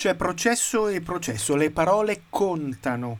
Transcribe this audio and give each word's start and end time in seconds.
C'è 0.00 0.14
processo 0.14 0.88
e 0.88 1.02
processo, 1.02 1.56
le 1.56 1.70
parole 1.70 2.22
contano. 2.30 3.18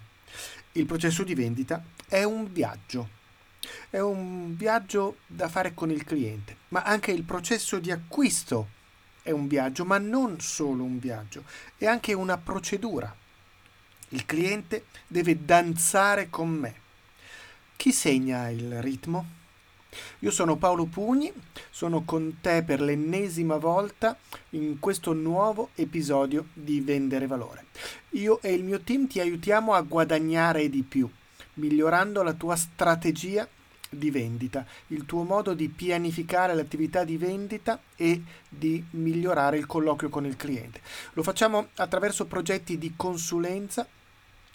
Il 0.73 0.87
processo 0.87 1.25
di 1.25 1.35
vendita 1.35 1.85
è 2.09 2.23
un 2.23 2.51
viaggio. 2.51 3.06
È 3.91 3.99
un 3.99 4.56
viaggio 4.56 5.19
da 5.27 5.51
fare 5.51 5.74
con 5.74 5.90
il 5.90 6.04
cliente, 6.04 6.56
ma 6.69 6.80
anche 6.80 7.11
il 7.11 7.24
processo 7.24 7.79
di 7.80 7.90
acquisto 7.90 8.69
è 9.21 9.30
un 9.30 9.46
viaggio, 9.46 9.85
ma 9.85 9.98
non 9.98 10.40
solo 10.40 10.82
un 10.82 10.98
viaggio, 10.98 11.45
è 11.77 11.85
anche 11.85 12.14
una 12.14 12.38
procedura. 12.38 13.14
Il 14.08 14.24
cliente 14.24 14.86
deve 15.06 15.44
danzare 15.44 16.30
con 16.30 16.48
me. 16.48 16.74
Chi 17.76 17.92
segna 17.92 18.48
il 18.48 18.80
ritmo? 18.80 19.39
Io 20.20 20.30
sono 20.30 20.57
Paolo 20.57 20.84
Pugni, 20.84 21.32
sono 21.70 22.02
con 22.04 22.39
te 22.40 22.62
per 22.62 22.80
l'ennesima 22.80 23.57
volta 23.57 24.16
in 24.50 24.79
questo 24.79 25.12
nuovo 25.12 25.70
episodio 25.75 26.46
di 26.52 26.80
Vendere 26.80 27.27
Valore. 27.27 27.66
Io 28.11 28.40
e 28.43 28.53
il 28.53 28.64
mio 28.64 28.80
team 28.80 29.07
ti 29.07 29.21
aiutiamo 29.21 29.75
a 29.75 29.82
guadagnare 29.82 30.68
di 30.68 30.82
più, 30.82 31.08
migliorando 31.54 32.23
la 32.23 32.33
tua 32.33 32.57
strategia 32.57 33.49
di 33.93 34.11
vendita, 34.11 34.65
il 34.89 35.05
tuo 35.05 35.25
modo 35.25 35.53
di 35.53 35.69
pianificare 35.69 36.55
l'attività 36.55 37.02
di 37.02 37.16
vendita 37.16 37.80
e 37.97 38.23
di 38.49 38.85
migliorare 38.91 39.59
il 39.59 39.66
colloquio 39.66 40.09
con 40.09 40.25
il 40.25 40.37
cliente. 40.37 40.80
Lo 41.15 41.25
facciamo 41.25 41.69
attraverso 41.75 42.27
progetti 42.27 42.79
di 42.79 42.95
consulenza, 42.97 43.87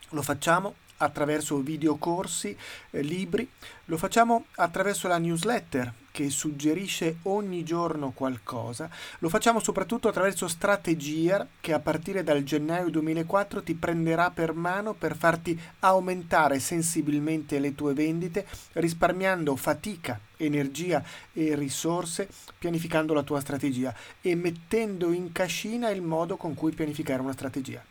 lo 0.10 0.22
facciamo 0.22 0.76
attraverso 0.98 1.58
videocorsi, 1.60 2.56
eh, 2.92 3.02
libri, 3.02 3.48
lo 3.86 3.98
facciamo 3.98 4.46
attraverso 4.56 5.08
la 5.08 5.18
newsletter 5.18 5.94
che 6.16 6.30
suggerisce 6.30 7.18
ogni 7.24 7.66
giorno 7.66 8.12
qualcosa, 8.12 8.90
lo 9.20 9.28
facciamo 9.28 9.60
soprattutto 9.60 10.08
attraverso 10.08 10.48
Strategia 10.48 11.46
che 11.60 11.74
a 11.74 11.80
partire 11.80 12.24
dal 12.24 12.44
gennaio 12.44 12.90
2004 12.90 13.62
ti 13.62 13.74
prenderà 13.74 14.32
per 14.32 14.54
mano 14.54 14.94
per 14.94 15.18
farti 15.18 15.60
aumentare 15.80 16.60
sensibilmente 16.60 17.60
le 17.60 17.76
tue 17.76 17.94
vendite 17.94 18.48
risparmiando 18.74 19.58
fatica, 19.58 20.18
energia 20.38 21.04
e 21.34 21.54
risorse 21.56 22.30
pianificando 22.58 23.14
la 23.14 23.24
tua 23.24 23.42
strategia 23.42 23.94
e 24.22 24.36
mettendo 24.36 25.12
in 25.12 25.34
cascina 25.34 25.90
il 25.90 26.02
modo 26.02 26.38
con 26.38 26.54
cui 26.54 26.72
pianificare 26.72 27.22
una 27.22 27.34
strategia. 27.34 27.84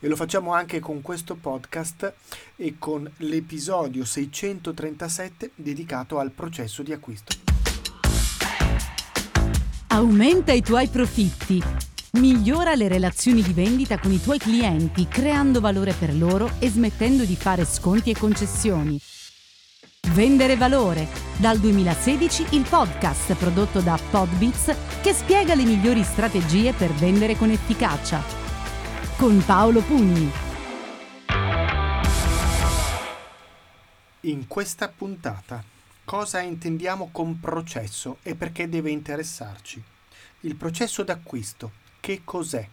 E 0.00 0.08
lo 0.08 0.16
facciamo 0.16 0.52
anche 0.52 0.80
con 0.80 1.02
questo 1.02 1.34
podcast 1.34 2.12
e 2.56 2.76
con 2.78 3.10
l'episodio 3.18 4.04
637 4.04 5.50
dedicato 5.54 6.18
al 6.18 6.30
processo 6.30 6.82
di 6.82 6.92
acquisto. 6.92 7.34
Aumenta 9.88 10.52
i 10.52 10.62
tuoi 10.62 10.88
profitti. 10.88 11.62
Migliora 12.12 12.74
le 12.74 12.88
relazioni 12.88 13.42
di 13.42 13.52
vendita 13.52 13.98
con 13.98 14.12
i 14.12 14.20
tuoi 14.20 14.38
clienti 14.38 15.06
creando 15.08 15.60
valore 15.60 15.94
per 15.94 16.14
loro 16.14 16.50
e 16.58 16.68
smettendo 16.68 17.24
di 17.24 17.36
fare 17.36 17.64
sconti 17.64 18.10
e 18.10 18.16
concessioni. 18.18 19.00
Vendere 20.14 20.56
valore. 20.56 21.08
Dal 21.36 21.58
2016 21.58 22.46
il 22.50 22.66
podcast 22.68 23.34
prodotto 23.34 23.80
da 23.80 23.98
Podbits 24.10 24.74
che 25.00 25.12
spiega 25.12 25.54
le 25.54 25.64
migliori 25.64 26.02
strategie 26.02 26.72
per 26.72 26.90
vendere 26.92 27.36
con 27.36 27.50
efficacia 27.50 28.41
con 29.22 29.40
Paolo 29.44 29.82
Pugni. 29.82 30.28
In 34.22 34.48
questa 34.48 34.88
puntata 34.88 35.62
cosa 36.04 36.40
intendiamo 36.40 37.10
con 37.12 37.38
processo 37.38 38.16
e 38.24 38.34
perché 38.34 38.68
deve 38.68 38.90
interessarci? 38.90 39.80
Il 40.40 40.56
processo 40.56 41.04
d'acquisto, 41.04 41.70
che 42.00 42.22
cos'è? 42.24 42.68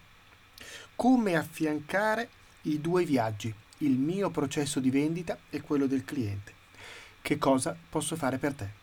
Come 0.96 1.36
affiancare 1.36 2.30
i 2.64 2.82
due 2.82 3.06
viaggi, 3.06 3.54
il 3.80 4.00
mio 4.00 4.32
processo 4.32 4.80
di 4.80 4.90
vendita 4.90 5.38
e 5.52 5.62
quello 5.62 5.86
del 5.86 6.04
cliente? 6.04 6.52
Che 7.22 7.38
cosa 7.38 7.78
posso 7.88 8.16
fare 8.16 8.40
per 8.40 8.54
te? 8.56 8.79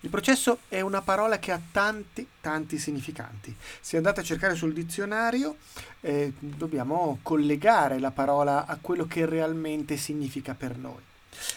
Il 0.00 0.10
processo 0.10 0.60
è 0.68 0.80
una 0.80 1.02
parola 1.02 1.38
che 1.38 1.52
ha 1.52 1.60
tanti, 1.70 2.26
tanti 2.40 2.78
significanti. 2.78 3.54
Se 3.80 3.96
andate 3.96 4.20
a 4.20 4.24
cercare 4.24 4.54
sul 4.54 4.72
dizionario, 4.72 5.56
eh, 6.00 6.32
dobbiamo 6.38 7.18
collegare 7.22 7.98
la 7.98 8.10
parola 8.10 8.66
a 8.66 8.78
quello 8.80 9.06
che 9.06 9.26
realmente 9.26 9.96
significa 9.96 10.54
per 10.54 10.76
noi. 10.76 11.02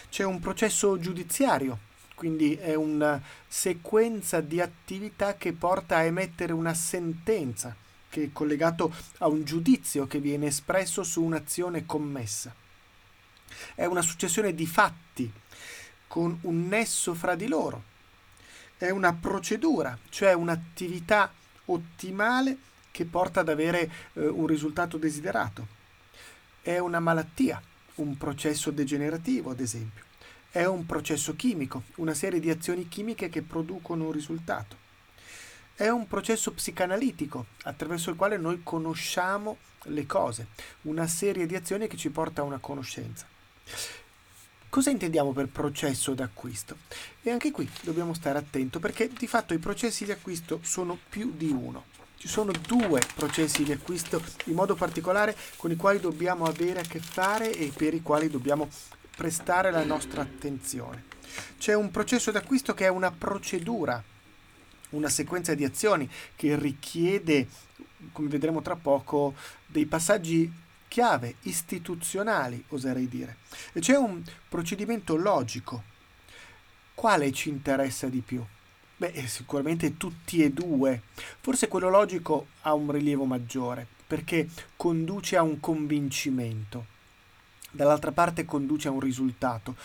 C'è 0.10 0.24
un 0.24 0.40
processo 0.40 1.00
giudiziario, 1.00 1.80
quindi 2.16 2.54
è 2.56 2.76
una 2.76 3.22
sequenza 3.48 4.42
di 4.42 4.62
attività 4.62 5.36
che 5.36 5.54
porta 5.54 5.98
a 5.98 6.04
emettere 6.04 6.54
una 6.54 6.74
sentenza, 6.74 7.76
che 8.10 8.26
è 8.26 8.30
collegato 8.32 8.94
a 9.20 9.28
un 9.28 9.44
giudizio 9.44 10.06
che 10.06 10.20
viene 10.20 10.48
espresso 10.48 11.04
su 11.04 11.24
un'azione 11.24 11.86
commessa. 11.86 12.54
È 13.74 13.86
una 13.86 14.02
successione 14.02 14.54
di 14.54 14.68
fatti 14.68 15.32
con 16.08 16.38
un 16.42 16.68
nesso 16.68 17.14
fra 17.14 17.36
di 17.36 17.48
loro 17.48 17.92
è 18.86 18.90
una 18.90 19.14
procedura, 19.14 19.98
cioè 20.10 20.34
un'attività 20.34 21.32
ottimale 21.66 22.58
che 22.92 23.06
porta 23.06 23.40
ad 23.40 23.48
avere 23.48 23.90
eh, 24.14 24.28
un 24.28 24.46
risultato 24.46 24.98
desiderato. 24.98 25.68
È 26.62 26.78
una 26.80 27.00
malattia, 27.00 27.62
un 27.96 28.18
processo 28.18 28.72
degenerativo, 28.72 29.52
ad 29.52 29.62
esempio. 29.62 30.04
È 30.50 30.66
un 30.66 30.86
processo 30.86 31.36
chimico, 31.36 31.84
una 31.96 32.14
serie 32.14 32.42
di 32.42 32.50
azioni 32.50 32.90
chimiche 32.90 33.30
che 33.30 33.42
producono 33.42 34.06
un 34.06 34.12
risultato. 34.12 34.76
È 35.76 35.88
un 35.88 36.06
processo 36.08 36.52
psicanalitico 36.52 37.46
attraverso 37.64 38.10
il 38.10 38.18
quale 38.18 38.38
noi 38.38 38.62
conosciamo 38.64 39.58
le 39.84 40.06
cose, 40.06 40.48
una 40.84 41.08
serie 41.08 41.46
di 41.46 41.56
azioni 41.56 41.88
che 41.88 41.98
ci 41.98 42.10
porta 42.10 42.42
a 42.42 42.46
una 42.46 42.60
conoscenza. 42.60 43.26
Cosa 44.74 44.90
intendiamo 44.90 45.34
per 45.34 45.50
processo 45.50 46.16
d'acquisto? 46.16 46.78
E 47.22 47.30
anche 47.30 47.52
qui 47.52 47.70
dobbiamo 47.82 48.16
stare 48.16 48.40
attento 48.40 48.80
perché 48.80 49.08
di 49.08 49.28
fatto 49.28 49.54
i 49.54 49.60
processi 49.60 50.04
di 50.04 50.12
acquisto 50.12 50.62
sono 50.64 50.98
più 51.10 51.32
di 51.38 51.52
uno. 51.52 51.84
Ci 52.18 52.28
sono 52.28 52.52
due 52.52 53.00
processi 53.14 53.64
di 53.64 53.72
acquisto 53.72 54.20
in 54.46 54.56
modo 54.56 54.74
particolare 54.74 55.38
con 55.58 55.70
i 55.70 55.76
quali 55.76 56.00
dobbiamo 56.00 56.46
avere 56.46 56.80
a 56.80 56.88
che 56.88 56.98
fare 56.98 57.56
e 57.56 57.72
per 57.72 57.94
i 57.94 58.02
quali 58.02 58.32
dobbiamo 58.32 58.68
prestare 59.16 59.70
la 59.70 59.84
nostra 59.84 60.24
attenzione. 60.24 61.04
C'è 61.60 61.76
un 61.76 61.92
processo 61.92 62.32
d'acquisto 62.32 62.74
che 62.74 62.86
è 62.86 62.90
una 62.90 63.12
procedura, 63.12 64.04
una 64.90 65.10
sequenza 65.10 65.54
di 65.54 65.66
azioni 65.66 66.10
che 66.36 66.58
richiede, 66.58 67.48
come 68.12 68.28
vedremo 68.28 68.64
tra 68.64 68.76
poco, 68.76 69.36
dei 69.68 69.86
passaggi 69.86 70.52
chiave 70.94 71.38
istituzionali, 71.42 72.64
oserei 72.68 73.08
dire. 73.08 73.38
E 73.72 73.80
c'è 73.80 73.96
un 73.96 74.22
procedimento 74.48 75.16
logico. 75.16 75.82
Quale 76.94 77.32
ci 77.32 77.50
interessa 77.50 78.06
di 78.10 78.20
più? 78.20 78.46
Beh, 78.98 79.08
eh, 79.08 79.26
sicuramente 79.26 79.98
tutti 79.98 80.44
e 80.44 80.52
due. 80.52 81.02
Forse 81.42 81.68
quello 81.68 81.90
logico 81.90 82.46
ha 82.62 82.76
un 82.76 82.92
rilievo 82.92 83.26
maggiore, 83.26 83.88
perché 84.06 84.48
conduce 84.76 85.36
a 85.36 85.42
un 85.42 85.60
convincimento. 85.60 86.86
Dall'altra 87.72 88.12
parte 88.12 88.46
conduce 88.46 88.88
a 88.88 88.92
un 88.92 89.00
risultato 89.00 89.76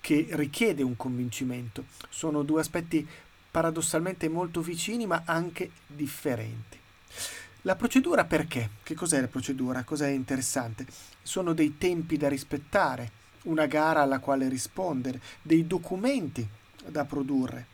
che 0.00 0.26
richiede 0.30 0.82
un 0.82 0.96
convincimento. 0.96 1.84
Sono 2.08 2.42
due 2.42 2.60
aspetti 2.60 3.06
paradossalmente 3.50 4.30
molto 4.30 4.62
vicini 4.62 5.04
ma 5.04 5.22
anche 5.26 5.72
differenti. 5.86 6.78
La 7.66 7.74
procedura 7.74 8.24
perché? 8.24 8.70
Che 8.84 8.94
cos'è 8.94 9.20
la 9.20 9.26
procedura? 9.26 9.82
Cos'è 9.82 10.06
interessante? 10.06 10.86
Sono 11.20 11.52
dei 11.52 11.76
tempi 11.78 12.16
da 12.16 12.28
rispettare, 12.28 13.10
una 13.46 13.66
gara 13.66 14.02
alla 14.02 14.20
quale 14.20 14.48
rispondere, 14.48 15.20
dei 15.42 15.66
documenti 15.66 16.46
da 16.86 17.04
produrre, 17.04 17.66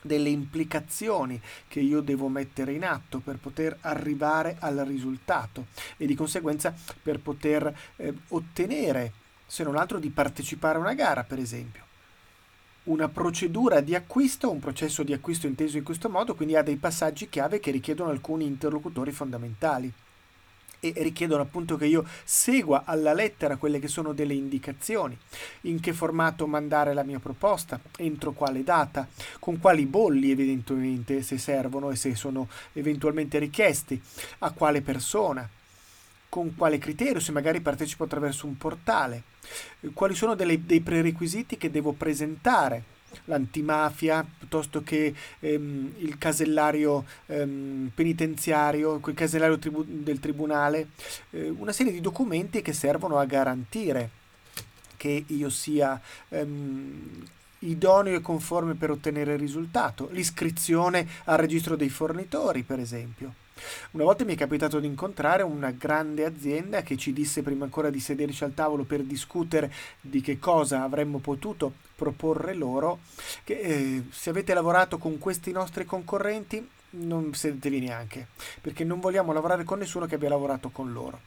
delle 0.00 0.28
implicazioni 0.28 1.40
che 1.66 1.80
io 1.80 2.02
devo 2.02 2.28
mettere 2.28 2.72
in 2.72 2.84
atto 2.84 3.18
per 3.18 3.38
poter 3.38 3.76
arrivare 3.80 4.58
al 4.60 4.76
risultato 4.86 5.66
e 5.96 6.06
di 6.06 6.14
conseguenza 6.14 6.72
per 7.02 7.18
poter 7.18 7.76
eh, 7.96 8.14
ottenere, 8.28 9.12
se 9.44 9.64
non 9.64 9.76
altro, 9.76 9.98
di 9.98 10.10
partecipare 10.10 10.78
a 10.78 10.82
una 10.82 10.94
gara, 10.94 11.24
per 11.24 11.40
esempio 11.40 11.83
una 12.84 13.08
procedura 13.08 13.80
di 13.80 13.94
acquisto, 13.94 14.50
un 14.50 14.58
processo 14.58 15.02
di 15.02 15.12
acquisto 15.12 15.46
inteso 15.46 15.76
in 15.76 15.84
questo 15.84 16.08
modo, 16.08 16.34
quindi 16.34 16.56
ha 16.56 16.62
dei 16.62 16.76
passaggi 16.76 17.28
chiave 17.28 17.60
che 17.60 17.70
richiedono 17.70 18.10
alcuni 18.10 18.44
interlocutori 18.44 19.12
fondamentali 19.12 19.92
e 20.80 20.92
richiedono 21.02 21.40
appunto 21.40 21.76
che 21.76 21.86
io 21.86 22.04
segua 22.24 22.82
alla 22.84 23.14
lettera 23.14 23.56
quelle 23.56 23.78
che 23.78 23.88
sono 23.88 24.12
delle 24.12 24.34
indicazioni, 24.34 25.16
in 25.62 25.80
che 25.80 25.94
formato 25.94 26.46
mandare 26.46 26.92
la 26.92 27.04
mia 27.04 27.18
proposta, 27.18 27.80
entro 27.96 28.32
quale 28.32 28.62
data, 28.62 29.08
con 29.38 29.58
quali 29.58 29.86
bolli 29.86 30.30
eventualmente 30.30 31.22
se 31.22 31.38
servono 31.38 31.90
e 31.90 31.96
se 31.96 32.14
sono 32.14 32.48
eventualmente 32.74 33.38
richiesti, 33.38 34.00
a 34.40 34.50
quale 34.50 34.82
persona, 34.82 35.48
con 36.34 36.56
quale 36.56 36.78
criterio, 36.78 37.20
se 37.20 37.30
magari 37.30 37.60
partecipo 37.60 38.02
attraverso 38.02 38.48
un 38.48 38.58
portale, 38.58 39.22
quali 39.92 40.16
sono 40.16 40.34
delle, 40.34 40.66
dei 40.66 40.80
prerequisiti 40.80 41.56
che 41.56 41.70
devo 41.70 41.92
presentare? 41.92 42.82
L'antimafia, 43.26 44.26
piuttosto 44.38 44.82
che 44.82 45.14
ehm, 45.38 45.92
il 45.98 46.18
casellario 46.18 47.04
ehm, 47.26 47.92
penitenziario, 47.94 48.98
quel 48.98 49.14
casellario 49.14 49.60
tribu- 49.60 49.86
del 49.86 50.18
tribunale, 50.18 50.88
eh, 51.30 51.50
una 51.50 51.70
serie 51.70 51.92
di 51.92 52.00
documenti 52.00 52.62
che 52.62 52.72
servono 52.72 53.18
a 53.18 53.24
garantire 53.26 54.10
che 54.96 55.26
io 55.28 55.48
sia 55.50 56.00
ehm, 56.30 57.24
idoneo 57.60 58.16
e 58.16 58.20
conforme 58.20 58.74
per 58.74 58.90
ottenere 58.90 59.34
il 59.34 59.38
risultato, 59.38 60.08
l'iscrizione 60.10 61.06
al 61.26 61.38
registro 61.38 61.76
dei 61.76 61.90
fornitori, 61.90 62.64
per 62.64 62.80
esempio. 62.80 63.42
Una 63.92 64.04
volta 64.04 64.24
mi 64.24 64.34
è 64.34 64.36
capitato 64.36 64.80
di 64.80 64.86
incontrare 64.86 65.42
una 65.42 65.70
grande 65.70 66.24
azienda 66.24 66.82
che 66.82 66.96
ci 66.96 67.12
disse 67.12 67.42
prima 67.42 67.64
ancora 67.64 67.90
di 67.90 68.00
sederci 68.00 68.44
al 68.44 68.54
tavolo 68.54 68.84
per 68.84 69.02
discutere 69.02 69.72
di 70.00 70.20
che 70.20 70.38
cosa 70.38 70.82
avremmo 70.82 71.18
potuto 71.18 71.72
proporre 71.94 72.54
loro, 72.54 73.00
che 73.44 73.58
eh, 73.58 74.02
se 74.10 74.30
avete 74.30 74.54
lavorato 74.54 74.98
con 74.98 75.18
questi 75.18 75.52
nostri 75.52 75.84
concorrenti 75.84 76.68
non 76.96 77.34
sedetevi 77.34 77.80
neanche, 77.80 78.28
perché 78.60 78.84
non 78.84 79.00
vogliamo 79.00 79.32
lavorare 79.32 79.64
con 79.64 79.78
nessuno 79.78 80.06
che 80.06 80.14
abbia 80.14 80.28
lavorato 80.28 80.70
con 80.70 80.92
loro. 80.92 81.20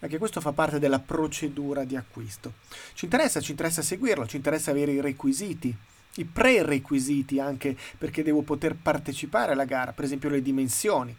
Anche 0.00 0.18
questo 0.18 0.40
fa 0.40 0.52
parte 0.52 0.78
della 0.78 0.98
procedura 0.98 1.84
di 1.84 1.96
acquisto. 1.96 2.54
Ci 2.94 3.04
interessa, 3.04 3.40
ci 3.40 3.52
interessa 3.52 3.82
seguirlo, 3.82 4.26
ci 4.26 4.36
interessa 4.36 4.70
avere 4.70 4.92
i 4.92 5.00
requisiti, 5.00 5.74
i 6.16 6.24
prerequisiti 6.24 7.40
anche 7.40 7.76
perché 7.96 8.22
devo 8.22 8.42
poter 8.42 8.74
partecipare 8.74 9.52
alla 9.52 9.64
gara, 9.64 9.92
per 9.92 10.04
esempio 10.04 10.28
le 10.28 10.42
dimensioni. 10.42 11.16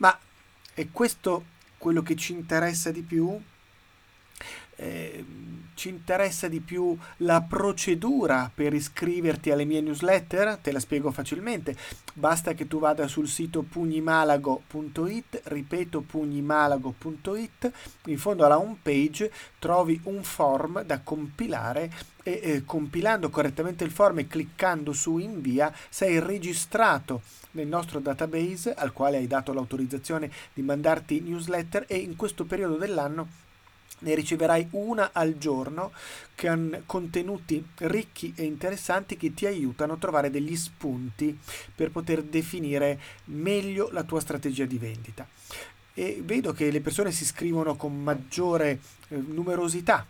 Ma 0.00 0.18
è 0.74 0.86
questo 0.90 1.44
quello 1.78 2.02
che 2.02 2.16
ci 2.16 2.32
interessa 2.32 2.90
di 2.90 3.02
più? 3.02 3.40
Eh, 4.80 5.24
ci 5.74 5.88
interessa 5.88 6.48
di 6.48 6.60
più 6.60 6.96
la 7.18 7.42
procedura 7.42 8.50
per 8.54 8.74
iscriverti 8.74 9.50
alle 9.50 9.64
mie 9.64 9.80
newsletter? 9.80 10.56
Te 10.56 10.72
la 10.72 10.80
spiego 10.80 11.10
facilmente. 11.10 11.76
Basta 12.14 12.52
che 12.54 12.66
tu 12.66 12.78
vada 12.78 13.06
sul 13.06 13.28
sito 13.28 13.62
pugnimalago.it, 13.62 15.40
ripeto 15.44 16.00
pugnimalago.it, 16.02 17.72
in 18.06 18.18
fondo 18.18 18.44
alla 18.44 18.58
home 18.58 18.76
page 18.82 19.30
trovi 19.58 20.00
un 20.04 20.22
form 20.22 20.82
da 20.82 21.00
compilare 21.00 21.90
e 22.22 22.40
eh, 22.42 22.64
compilando 22.64 23.30
correttamente 23.30 23.84
il 23.84 23.90
form 23.90 24.18
e 24.18 24.26
cliccando 24.26 24.92
su 24.92 25.16
invia 25.16 25.72
sei 25.88 26.18
registrato 26.20 27.22
nel 27.52 27.66
nostro 27.66 28.00
database 28.00 28.74
al 28.74 28.92
quale 28.92 29.16
hai 29.16 29.26
dato 29.26 29.52
l'autorizzazione 29.52 30.30
di 30.52 30.60
mandarti 30.62 31.20
newsletter 31.20 31.84
e 31.86 31.96
in 31.96 32.16
questo 32.16 32.44
periodo 32.44 32.76
dell'anno 32.76 33.48
ne 34.00 34.14
riceverai 34.14 34.68
una 34.72 35.10
al 35.12 35.38
giorno 35.38 35.92
con 36.36 36.82
contenuti 36.86 37.64
ricchi 37.78 38.32
e 38.36 38.44
interessanti 38.44 39.16
che 39.16 39.34
ti 39.34 39.46
aiutano 39.46 39.94
a 39.94 39.98
trovare 39.98 40.30
degli 40.30 40.56
spunti 40.56 41.38
per 41.74 41.90
poter 41.90 42.22
definire 42.22 42.98
meglio 43.26 43.88
la 43.92 44.04
tua 44.04 44.20
strategia 44.20 44.64
di 44.64 44.78
vendita. 44.78 45.26
E 45.94 46.22
vedo 46.24 46.52
che 46.52 46.70
le 46.70 46.80
persone 46.80 47.10
si 47.12 47.24
iscrivono 47.24 47.76
con 47.76 48.02
maggiore 48.02 48.80
eh, 49.08 49.16
numerosità 49.16 50.06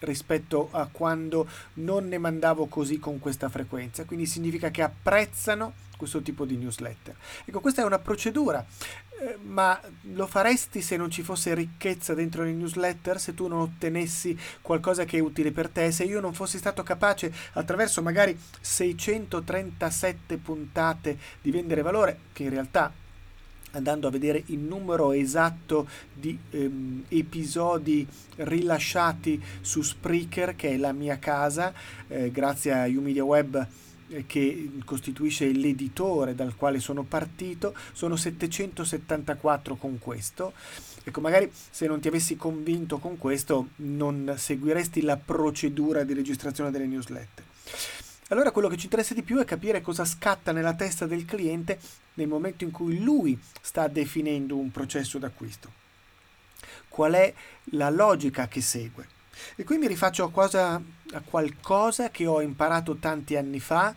rispetto 0.00 0.68
a 0.72 0.88
quando 0.90 1.48
non 1.74 2.08
ne 2.08 2.18
mandavo 2.18 2.66
così 2.66 2.98
con 2.98 3.18
questa 3.18 3.48
frequenza, 3.48 4.04
quindi 4.04 4.26
significa 4.26 4.70
che 4.70 4.82
apprezzano 4.82 5.74
questo 5.96 6.22
tipo 6.22 6.44
di 6.44 6.56
newsletter. 6.56 7.14
Ecco, 7.44 7.60
questa 7.60 7.82
è 7.82 7.84
una 7.84 7.98
procedura, 7.98 8.64
ma 9.42 9.80
lo 10.12 10.26
faresti 10.26 10.80
se 10.80 10.96
non 10.96 11.10
ci 11.10 11.22
fosse 11.22 11.54
ricchezza 11.54 12.14
dentro 12.14 12.44
le 12.44 12.52
newsletter, 12.52 13.18
se 13.18 13.34
tu 13.34 13.46
non 13.46 13.60
ottenessi 13.60 14.38
qualcosa 14.60 15.04
che 15.04 15.18
è 15.18 15.20
utile 15.20 15.50
per 15.50 15.68
te, 15.68 15.90
se 15.90 16.04
io 16.04 16.20
non 16.20 16.34
fossi 16.34 16.58
stato 16.58 16.82
capace 16.82 17.32
attraverso 17.52 18.02
magari 18.02 18.38
637 18.60 20.36
puntate 20.36 21.18
di 21.42 21.50
vendere 21.50 21.82
valore, 21.82 22.18
che 22.32 22.44
in 22.44 22.50
realtà 22.50 22.92
andando 23.72 24.08
a 24.08 24.10
vedere 24.10 24.42
il 24.46 24.58
numero 24.58 25.12
esatto 25.12 25.86
di 26.12 26.38
ehm, 26.50 27.04
episodi 27.08 28.06
rilasciati 28.36 29.42
su 29.60 29.82
Spreaker, 29.82 30.56
che 30.56 30.70
è 30.70 30.76
la 30.76 30.92
mia 30.92 31.18
casa, 31.18 31.72
eh, 32.08 32.30
grazie 32.30 32.72
a 32.72 32.86
Umedia 32.86 33.24
Web 33.24 33.56
eh, 33.56 33.87
che 34.26 34.70
costituisce 34.84 35.46
l'editore 35.52 36.34
dal 36.34 36.56
quale 36.56 36.80
sono 36.80 37.02
partito, 37.02 37.74
sono 37.92 38.16
774 38.16 39.76
con 39.76 39.98
questo. 39.98 40.52
Ecco, 41.04 41.20
magari 41.20 41.50
se 41.52 41.86
non 41.86 42.00
ti 42.00 42.08
avessi 42.08 42.36
convinto 42.36 42.98
con 42.98 43.18
questo 43.18 43.68
non 43.76 44.34
seguiresti 44.36 45.02
la 45.02 45.16
procedura 45.16 46.04
di 46.04 46.14
registrazione 46.14 46.70
delle 46.70 46.86
newsletter. 46.86 47.44
Allora 48.28 48.50
quello 48.50 48.68
che 48.68 48.76
ci 48.76 48.84
interessa 48.84 49.14
di 49.14 49.22
più 49.22 49.38
è 49.38 49.44
capire 49.44 49.80
cosa 49.80 50.04
scatta 50.04 50.52
nella 50.52 50.74
testa 50.74 51.06
del 51.06 51.24
cliente 51.24 51.78
nel 52.14 52.28
momento 52.28 52.64
in 52.64 52.70
cui 52.70 52.98
lui 52.98 53.38
sta 53.60 53.88
definendo 53.88 54.56
un 54.56 54.70
processo 54.70 55.18
d'acquisto. 55.18 55.72
Qual 56.88 57.12
è 57.12 57.32
la 57.72 57.88
logica 57.88 58.46
che 58.48 58.60
segue? 58.60 59.16
E 59.56 59.64
qui 59.64 59.78
mi 59.78 59.86
rifaccio 59.86 60.24
a, 60.24 60.30
cosa, 60.30 60.74
a 60.74 61.22
qualcosa 61.24 62.10
che 62.10 62.26
ho 62.26 62.40
imparato 62.40 62.96
tanti 62.96 63.36
anni 63.36 63.60
fa, 63.60 63.94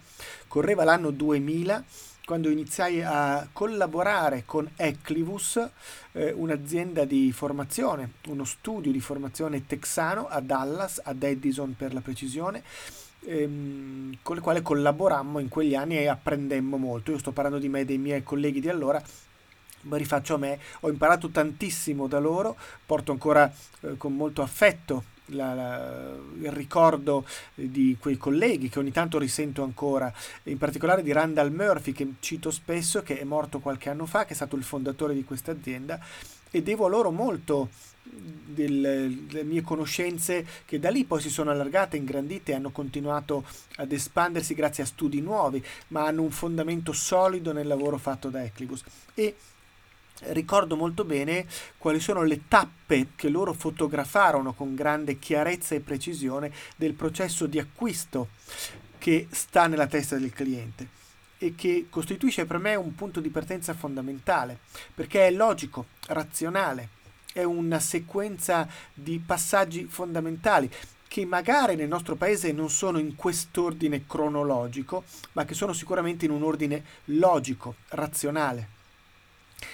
correva 0.48 0.84
l'anno 0.84 1.12
2000, 1.12 1.84
quando 2.26 2.50
iniziai 2.50 3.02
a 3.02 3.48
collaborare 3.52 4.44
con 4.46 4.70
Eclivus, 4.76 5.70
eh, 6.14 6.32
un'azienda 6.32 7.04
di 7.04 7.32
formazione, 7.32 8.14
uno 8.28 8.46
studio 8.46 8.92
di 8.92 9.02
formazione 9.02 9.66
texano 9.66 10.28
a 10.28 10.40
Dallas, 10.40 11.02
ad 11.04 11.24
Edison 11.24 11.76
per 11.76 11.94
la 11.94 12.00
precisione, 12.00 12.64
ehm, 13.26 14.20
con 14.22 14.38
il 14.38 14.42
quale 14.42 14.62
collaborammo 14.62 15.40
in 15.40 15.50
quegli 15.50 15.76
anni 15.76 15.98
e 15.98 16.08
apprendemmo 16.08 16.78
molto. 16.78 17.12
Io 17.12 17.18
sto 17.18 17.32
parlando 17.32 17.60
di 17.60 17.70
me 17.70 17.82
e 17.82 17.86
dei 17.86 17.98
miei 17.98 18.24
colleghi 18.24 18.62
di 18.62 18.70
allora, 18.70 19.02
ma 19.82 19.98
rifaccio 19.98 20.36
a 20.36 20.38
me, 20.38 20.60
ho 20.82 20.90
imparato 20.90 21.30
tantissimo 21.30 22.08
da 22.08 22.20
loro, 22.20 22.56
porto 22.86 23.12
ancora 23.12 23.52
eh, 23.82 23.98
con 23.98 24.16
molto 24.16 24.42
affetto 24.42 25.04
la, 25.32 25.54
la, 25.54 26.12
il 26.40 26.52
ricordo 26.52 27.26
di 27.54 27.98
quei 28.00 28.18
colleghi 28.18 28.70
che 28.70 28.80
ogni 28.80 28.92
tanto 28.92 29.18
risento 29.20 29.64
ancora, 29.64 30.12
in 30.44 30.58
particolare 30.58 31.04
di 31.04 31.12
Randall 31.12 31.52
Murphy 31.52 31.92
che 31.92 32.14
cito 32.20 32.52
spesso, 32.52 33.02
che 33.02 33.20
è 33.20 33.24
morto 33.24 33.60
qualche 33.60 33.90
anno 33.90 34.06
fa, 34.06 34.26
che 34.26 34.34
è 34.34 34.36
stato 34.36 34.56
il 34.56 34.64
fondatore 34.64 35.14
di 35.14 35.24
questa 35.24 35.52
azienda 35.52 36.00
e 36.52 36.62
devo 36.62 36.86
a 36.86 36.90
loro 36.90 37.12
molto 37.12 37.70
del, 38.04 39.26
delle 39.28 39.44
mie 39.44 39.62
conoscenze 39.62 40.46
che 40.66 40.80
da 40.80 40.90
lì 40.90 41.06
poi 41.06 41.22
si 41.22 41.30
sono 41.30 41.52
allargate, 41.52 41.98
ingrandite 41.98 42.54
hanno 42.54 42.72
continuato 42.72 43.46
ad 43.78 43.92
espandersi 43.92 44.54
grazie 44.54 44.84
a 44.84 44.88
studi 44.88 45.22
nuovi, 45.22 45.64
ma 45.90 46.06
hanno 46.06 46.24
un 46.24 46.32
fondamento 46.32 46.92
solido 46.92 47.54
nel 47.54 47.68
lavoro 47.68 47.98
fatto 47.98 48.30
da 48.30 48.44
Eclibus. 48.44 48.84
E 49.14 49.36
ricordo 50.30 50.76
molto 50.76 51.04
bene 51.04 51.46
quali 51.78 52.00
sono 52.00 52.24
le 52.24 52.48
tappe 52.48 53.10
che 53.16 53.30
loro 53.30 53.54
fotografarono 53.54 54.54
con 54.54 54.76
grande 54.76 55.20
chiarezza 55.20 55.76
e 55.76 55.80
precisione 55.80 56.52
del 56.76 56.94
processo 56.94 57.46
di 57.48 57.60
acquisto 57.60 58.30
che 58.98 59.28
sta 59.32 59.68
nella 59.68 59.88
testa 59.88 60.18
del 60.18 60.32
cliente 60.32 61.00
e 61.38 61.56
che 61.56 61.88
costituisce 61.90 62.46
per 62.46 62.60
me 62.60 62.76
un 62.76 62.94
punto 62.94 63.20
di 63.20 63.30
partenza 63.30 63.74
fondamentale 63.74 64.60
perché 64.94 65.28
è 65.28 65.32
logico, 65.32 65.88
razionale, 66.08 66.90
è 67.34 67.44
una 67.44 67.80
sequenza 67.80 68.68
di 68.94 69.20
passaggi 69.26 69.86
fondamentali 69.86 70.70
che 71.08 71.26
magari 71.26 71.76
nel 71.76 71.88
nostro 71.88 72.16
paese 72.16 72.54
non 72.54 72.70
sono 72.70 72.98
in 72.98 73.16
quest'ordine 73.16 74.06
cronologico, 74.08 75.04
ma 75.34 75.44
che 75.44 75.54
sono 75.54 75.74
sicuramente 75.74 76.24
in 76.24 76.32
un 76.32 76.44
ordine 76.44 76.84
logico, 77.06 77.76
razionale. 77.90 78.80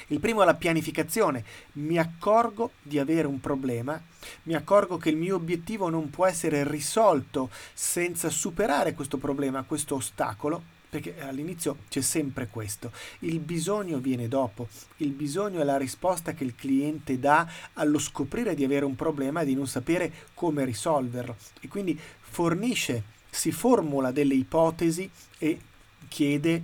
Il 0.07 0.19
primo 0.19 0.41
è 0.41 0.45
la 0.45 0.55
pianificazione. 0.55 1.43
Mi 1.73 1.97
accorgo 1.97 2.71
di 2.81 2.99
avere 2.99 3.27
un 3.27 3.39
problema, 3.39 4.01
mi 4.43 4.55
accorgo 4.55 4.97
che 4.97 5.09
il 5.09 5.17
mio 5.17 5.35
obiettivo 5.35 5.89
non 5.89 6.09
può 6.09 6.25
essere 6.25 6.67
risolto 6.69 7.49
senza 7.73 8.29
superare 8.29 8.93
questo 8.93 9.17
problema, 9.17 9.63
questo 9.63 9.95
ostacolo, 9.95 10.75
perché 10.89 11.19
all'inizio 11.21 11.77
c'è 11.89 12.01
sempre 12.01 12.47
questo. 12.47 12.91
Il 13.19 13.39
bisogno 13.39 13.99
viene 13.99 14.27
dopo, 14.27 14.67
il 14.97 15.11
bisogno 15.11 15.59
è 15.59 15.63
la 15.63 15.77
risposta 15.77 16.33
che 16.33 16.43
il 16.43 16.55
cliente 16.55 17.19
dà 17.19 17.47
allo 17.73 17.99
scoprire 17.99 18.55
di 18.55 18.63
avere 18.63 18.85
un 18.85 18.95
problema 18.95 19.41
e 19.41 19.45
di 19.45 19.55
non 19.55 19.67
sapere 19.67 20.11
come 20.33 20.65
risolverlo 20.65 21.35
e 21.59 21.67
quindi 21.67 21.99
fornisce, 22.19 23.15
si 23.29 23.51
formula 23.51 24.11
delle 24.11 24.35
ipotesi 24.35 25.09
e 25.37 25.59
chiede 26.07 26.63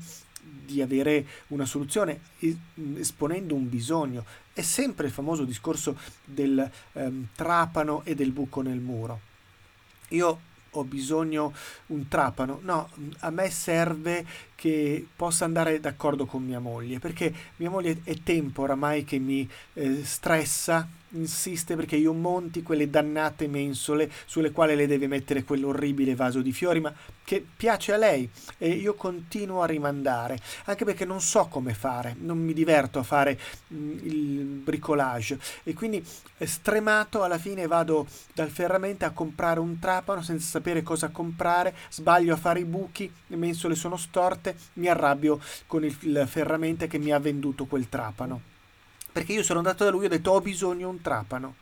di 0.66 0.82
avere 0.82 1.26
una 1.48 1.66
soluzione 1.66 2.20
esponendo 2.96 3.56
un 3.56 3.70
bisogno. 3.70 4.26
È 4.54 4.62
sempre 4.62 5.08
il 5.08 5.14
famoso 5.14 5.44
discorso 5.44 5.98
del 6.24 6.70
ehm, 6.94 7.28
trapano 7.36 8.02
e 8.04 8.16
del 8.16 8.32
buco 8.32 8.62
nel 8.62 8.80
muro. 8.80 9.20
Io 10.10 10.40
ho 10.76 10.84
bisogno 10.84 11.54
un 11.88 12.08
trapano. 12.08 12.60
No, 12.64 12.90
a 13.20 13.30
me 13.30 13.50
serve 13.50 14.26
che 14.56 15.06
possa 15.16 15.46
andare 15.46 15.80
d'accordo 15.80 16.26
con 16.26 16.44
mia 16.44 16.60
moglie, 16.60 17.00
perché 17.00 17.34
mia 17.58 17.70
moglie 17.70 18.02
è 18.04 18.16
tempo 18.24 18.64
oramai 18.64 19.04
che 19.04 19.20
mi 19.20 19.48
eh, 19.74 20.04
stressa 20.04 20.88
insiste 21.14 21.76
perché 21.76 21.96
io 21.96 22.14
monti 22.14 22.64
quelle 22.64 22.90
dannate 22.90 23.48
mensole 23.48 24.12
sulle 24.26 24.52
quali 24.52 24.76
lei 24.76 24.88
deve 24.88 25.08
mettere 25.08 25.44
quell'orribile 25.44 26.16
vaso 26.16 26.42
di 26.42 26.52
fiori, 26.52 26.80
ma 26.80 26.94
che 27.24 27.46
piace 27.56 27.94
a 27.94 27.98
lei. 27.98 28.30
E 28.58 28.70
io 28.70 28.94
continuo 28.96 29.62
a 29.62 29.66
rimandare, 29.66 30.40
anche 30.66 30.86
perché 30.86 31.06
non 31.06 31.22
so 31.22 31.48
come 31.48 31.74
fare, 31.74 32.16
non 32.20 32.38
mi 32.38 32.54
diverto 32.54 33.00
a 33.00 33.04
fare 33.04 33.40
mh, 33.68 33.76
mm, 33.76 33.98
il 34.04 34.44
bricolage. 34.64 35.40
E 35.64 35.74
quindi 35.74 36.04
stremato 36.40 37.24
alla 37.24 37.38
fine 37.38 37.68
vado 37.68 38.06
dal 38.34 38.50
ferramenta 38.50 39.08
a 39.08 39.12
comprare 39.12 39.60
un 39.60 39.80
trapano 39.80 40.22
senza 40.22 40.48
sapere 40.48 40.84
cosa 40.84 41.10
comprare, 41.10 41.74
sbaglio 41.90 42.34
a 42.34 42.38
fare 42.38 42.60
i 42.60 42.66
buchi, 42.66 43.12
le 43.28 43.36
mensole 43.36 43.76
sono 43.76 43.98
storte, 43.98 44.56
mi 44.74 44.88
arrabbio 44.88 45.40
con 45.68 45.84
il, 45.84 45.96
il 46.02 46.26
ferramenta 46.28 46.88
che 46.88 46.98
mi 46.98 47.12
ha 47.12 47.20
venduto 47.20 47.66
quel 47.66 47.90
trapano 47.90 48.52
perché 49.14 49.32
io 49.32 49.44
sono 49.44 49.60
andato 49.60 49.86
da 49.86 49.92
lui 49.92 50.04
e 50.04 50.06
ho 50.08 50.10
detto 50.10 50.32
ho 50.32 50.42
bisogno 50.42 50.78
di 50.78 50.84
un 50.84 51.02
trapano. 51.02 51.56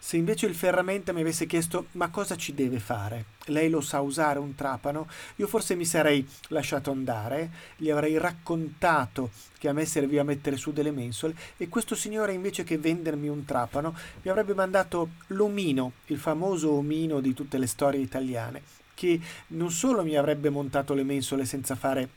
Se 0.00 0.16
invece 0.16 0.46
il 0.46 0.54
ferramenta 0.54 1.12
mi 1.12 1.20
avesse 1.20 1.44
chiesto 1.44 1.88
ma 1.92 2.08
cosa 2.08 2.34
ci 2.34 2.54
deve 2.54 2.78
fare, 2.78 3.24
lei 3.46 3.68
lo 3.68 3.82
sa 3.82 4.00
usare 4.00 4.38
un 4.38 4.54
trapano, 4.54 5.06
io 5.36 5.46
forse 5.46 5.74
mi 5.74 5.84
sarei 5.84 6.26
lasciato 6.48 6.90
andare, 6.90 7.50
gli 7.76 7.90
avrei 7.90 8.16
raccontato 8.16 9.30
che 9.58 9.68
a 9.68 9.72
me 9.74 9.84
serviva 9.84 10.22
mettere 10.22 10.56
su 10.56 10.72
delle 10.72 10.92
mensole 10.92 11.36
e 11.58 11.68
questo 11.68 11.94
signore 11.94 12.32
invece 12.32 12.64
che 12.64 12.78
vendermi 12.78 13.28
un 13.28 13.44
trapano 13.44 13.94
mi 14.22 14.30
avrebbe 14.30 14.54
mandato 14.54 15.10
l'omino, 15.28 15.92
il 16.06 16.18
famoso 16.18 16.70
omino 16.70 17.20
di 17.20 17.34
tutte 17.34 17.58
le 17.58 17.66
storie 17.66 18.00
italiane, 18.00 18.62
che 18.94 19.20
non 19.48 19.70
solo 19.70 20.02
mi 20.04 20.16
avrebbe 20.16 20.48
montato 20.48 20.94
le 20.94 21.04
mensole 21.04 21.44
senza 21.44 21.74
fare 21.74 22.08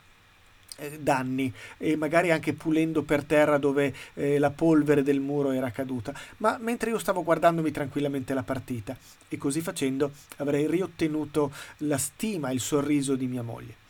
danni 0.98 1.52
e 1.78 1.96
magari 1.96 2.30
anche 2.30 2.52
pulendo 2.52 3.02
per 3.02 3.24
terra 3.24 3.58
dove 3.58 3.94
eh, 4.14 4.38
la 4.38 4.50
polvere 4.50 5.02
del 5.02 5.20
muro 5.20 5.50
era 5.52 5.70
caduta, 5.70 6.14
ma 6.38 6.58
mentre 6.60 6.90
io 6.90 6.98
stavo 6.98 7.22
guardandomi 7.22 7.70
tranquillamente 7.70 8.34
la 8.34 8.42
partita 8.42 8.96
e 9.28 9.36
così 9.36 9.60
facendo 9.60 10.12
avrei 10.36 10.66
riottenuto 10.66 11.52
la 11.78 11.98
stima 11.98 12.50
e 12.50 12.54
il 12.54 12.60
sorriso 12.60 13.16
di 13.16 13.26
mia 13.26 13.42
moglie. 13.42 13.80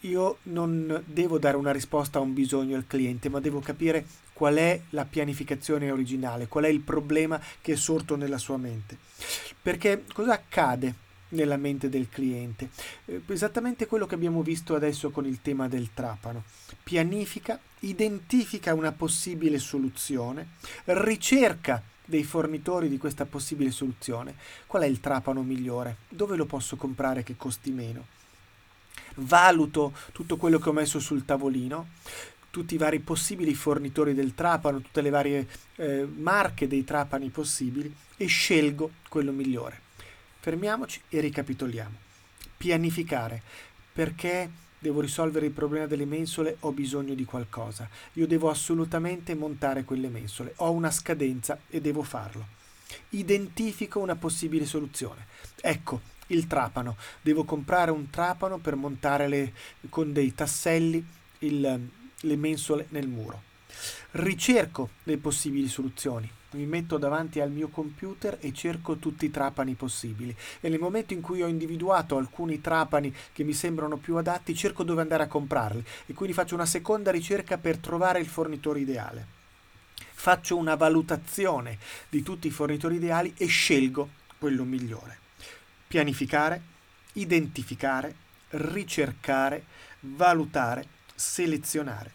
Io 0.00 0.38
non 0.44 1.02
devo 1.06 1.38
dare 1.38 1.56
una 1.56 1.70
risposta 1.70 2.18
a 2.18 2.22
un 2.22 2.34
bisogno 2.34 2.76
al 2.76 2.88
cliente, 2.88 3.28
ma 3.28 3.38
devo 3.38 3.60
capire 3.60 4.04
qual 4.32 4.56
è 4.56 4.80
la 4.90 5.04
pianificazione 5.04 5.92
originale, 5.92 6.48
qual 6.48 6.64
è 6.64 6.68
il 6.68 6.80
problema 6.80 7.40
che 7.60 7.74
è 7.74 7.76
sorto 7.76 8.16
nella 8.16 8.38
sua 8.38 8.56
mente. 8.56 8.98
Perché 9.62 10.02
cosa 10.12 10.32
accade 10.32 10.94
nella 11.32 11.56
mente 11.56 11.88
del 11.88 12.08
cliente. 12.08 12.70
Eh, 13.04 13.22
esattamente 13.28 13.86
quello 13.86 14.06
che 14.06 14.14
abbiamo 14.14 14.42
visto 14.42 14.74
adesso 14.74 15.10
con 15.10 15.26
il 15.26 15.40
tema 15.42 15.68
del 15.68 15.90
trapano. 15.92 16.44
Pianifica, 16.82 17.58
identifica 17.80 18.74
una 18.74 18.92
possibile 18.92 19.58
soluzione, 19.58 20.48
ricerca 20.84 21.82
dei 22.04 22.24
fornitori 22.24 22.88
di 22.88 22.98
questa 22.98 23.26
possibile 23.26 23.70
soluzione. 23.70 24.34
Qual 24.66 24.82
è 24.82 24.86
il 24.86 25.00
trapano 25.00 25.42
migliore? 25.42 25.98
Dove 26.08 26.36
lo 26.36 26.46
posso 26.46 26.76
comprare 26.76 27.22
che 27.22 27.36
costi 27.36 27.70
meno? 27.70 28.06
Valuto 29.16 29.92
tutto 30.12 30.36
quello 30.36 30.58
che 30.58 30.68
ho 30.68 30.72
messo 30.72 30.98
sul 30.98 31.24
tavolino, 31.24 31.88
tutti 32.50 32.74
i 32.74 32.78
vari 32.78 32.98
possibili 32.98 33.54
fornitori 33.54 34.14
del 34.14 34.34
trapano, 34.34 34.80
tutte 34.80 35.00
le 35.00 35.10
varie 35.10 35.48
eh, 35.76 36.06
marche 36.06 36.66
dei 36.66 36.84
trapani 36.84 37.30
possibili 37.30 37.94
e 38.16 38.26
scelgo 38.26 38.90
quello 39.08 39.32
migliore. 39.32 39.80
Fermiamoci 40.42 41.00
e 41.08 41.20
ricapitoliamo. 41.20 41.96
Pianificare. 42.56 43.40
Perché 43.92 44.50
devo 44.76 45.00
risolvere 45.00 45.46
il 45.46 45.52
problema 45.52 45.86
delle 45.86 46.04
mensole, 46.04 46.56
ho 46.60 46.72
bisogno 46.72 47.14
di 47.14 47.24
qualcosa. 47.24 47.88
Io 48.14 48.26
devo 48.26 48.50
assolutamente 48.50 49.36
montare 49.36 49.84
quelle 49.84 50.08
mensole. 50.08 50.54
Ho 50.56 50.72
una 50.72 50.90
scadenza 50.90 51.60
e 51.68 51.80
devo 51.80 52.02
farlo. 52.02 52.44
Identifico 53.10 54.00
una 54.00 54.16
possibile 54.16 54.66
soluzione. 54.66 55.26
Ecco, 55.60 56.00
il 56.26 56.48
trapano. 56.48 56.96
Devo 57.20 57.44
comprare 57.44 57.92
un 57.92 58.10
trapano 58.10 58.58
per 58.58 58.74
montare 58.74 59.28
le, 59.28 59.52
con 59.90 60.12
dei 60.12 60.34
tasselli 60.34 61.06
il, 61.38 61.88
le 62.16 62.36
mensole 62.36 62.86
nel 62.88 63.06
muro. 63.06 63.42
Ricerco 64.10 64.90
le 65.04 65.18
possibili 65.18 65.68
soluzioni 65.68 66.28
mi 66.52 66.66
metto 66.66 66.98
davanti 66.98 67.40
al 67.40 67.50
mio 67.50 67.68
computer 67.68 68.38
e 68.40 68.52
cerco 68.52 68.96
tutti 68.96 69.26
i 69.26 69.30
trapani 69.30 69.74
possibili 69.74 70.34
e 70.60 70.68
nel 70.68 70.78
momento 70.78 71.12
in 71.12 71.20
cui 71.20 71.42
ho 71.42 71.46
individuato 71.46 72.16
alcuni 72.16 72.60
trapani 72.60 73.14
che 73.32 73.44
mi 73.44 73.52
sembrano 73.52 73.96
più 73.96 74.16
adatti 74.16 74.54
cerco 74.54 74.82
dove 74.82 75.02
andare 75.02 75.24
a 75.24 75.28
comprarli 75.28 75.84
e 76.06 76.14
quindi 76.14 76.34
faccio 76.34 76.54
una 76.54 76.66
seconda 76.66 77.10
ricerca 77.10 77.58
per 77.58 77.78
trovare 77.78 78.20
il 78.20 78.26
fornitore 78.26 78.80
ideale. 78.80 79.40
Faccio 79.94 80.56
una 80.56 80.76
valutazione 80.76 81.78
di 82.08 82.22
tutti 82.22 82.46
i 82.46 82.52
fornitori 82.52 82.96
ideali 82.96 83.34
e 83.36 83.46
scelgo 83.46 84.08
quello 84.38 84.64
migliore. 84.64 85.18
Pianificare, 85.88 86.62
identificare, 87.14 88.14
ricercare, 88.50 89.64
valutare, 90.00 90.86
selezionare. 91.14 92.12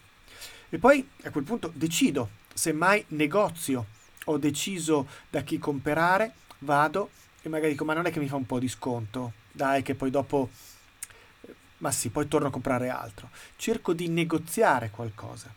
E 0.70 0.78
poi 0.78 1.08
a 1.24 1.32
quel 1.32 1.44
punto 1.44 1.72
decido, 1.74 2.30
semmai 2.54 3.04
negozio 3.10 3.96
ho 4.30 4.38
deciso 4.38 5.08
da 5.30 5.42
chi 5.42 5.58
comprare, 5.58 6.34
vado 6.60 7.10
e 7.42 7.50
magari 7.50 7.72
dico 7.72 7.86
ma 7.86 7.94
non 7.94 8.06
è 8.06 8.12
che 8.12 8.20
mi 8.20 8.28
fa 8.28 8.36
un 8.36 8.46
po' 8.46 8.60
di 8.60 8.68
sconto, 8.68 9.34
dai 9.52 9.82
che 9.82 9.96
poi 9.96 10.10
dopo, 10.10 10.50
ma 11.78 11.92
sì, 11.92 12.10
poi 12.10 12.28
torno 12.28 12.48
a 12.48 12.52
comprare 12.52 12.90
altro. 12.90 13.30
Cerco 13.56 13.94
di 13.94 14.08
negoziare 14.08 14.90
qualcosa. 14.90 15.54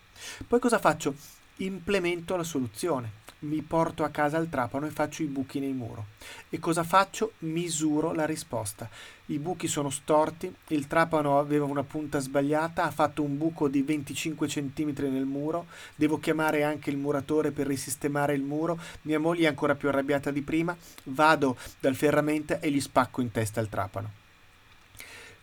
Poi 0.46 0.58
cosa 0.58 0.78
faccio? 0.78 1.14
Implemento 1.56 2.36
la 2.36 2.42
soluzione 2.42 3.19
mi 3.40 3.62
porto 3.62 4.04
a 4.04 4.11
casa 4.11 4.38
il 4.38 4.49
trapano 4.49 4.87
e 4.87 4.90
faccio 4.90 5.23
i 5.23 5.26
buchi 5.26 5.61
nei 5.61 5.73
muro. 5.73 6.06
E 6.49 6.59
cosa 6.59 6.82
faccio? 6.82 7.32
Misuro 7.38 8.12
la 8.12 8.26
risposta. 8.26 8.88
I 9.26 9.38
buchi 9.38 9.68
sono 9.68 9.90
storti, 9.90 10.52
il 10.68 10.87
trapano 10.87 11.38
aveva 11.38 11.64
una 11.64 11.85
punta 11.85 12.18
sbagliata, 12.18 12.85
ha 12.85 12.90
fatto 12.90 13.23
un 13.23 13.38
buco 13.38 13.68
di 13.68 13.82
25 13.82 14.47
cm 14.47 14.92
nel 15.11 15.25
muro, 15.25 15.66
devo 15.94 16.18
chiamare 16.18 16.64
anche 16.64 16.90
il 16.90 16.97
muratore 16.97 17.52
per 17.52 17.66
risistemare 17.66 18.35
il 18.35 18.42
muro, 18.42 18.78
mia 19.02 19.20
moglie 19.20 19.44
è 19.44 19.49
ancora 19.49 19.75
più 19.75 19.88
arrabbiata 19.88 20.30
di 20.30 20.42
prima, 20.42 20.76
vado 21.04 21.56
dal 21.78 21.94
ferramenta 21.94 22.59
e 22.61 22.70
gli 22.70 22.80
spacco 22.80 23.20
in 23.20 23.30
testa 23.30 23.61
il 23.61 23.68
trapano. 23.68 24.11